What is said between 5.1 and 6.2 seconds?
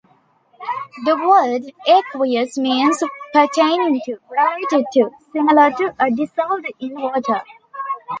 similar to, or